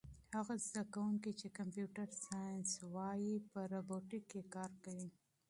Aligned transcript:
هغه 0.37 0.53
محصلین 0.57 1.13
چې 1.39 1.47
کمپیوټر 1.57 2.07
ساینس 2.25 2.67
لولي 2.93 3.35
په 3.51 3.59
روبوټیک 3.73 4.23
کې 4.31 4.41
کار 4.55 4.71
کوي. 4.83 5.07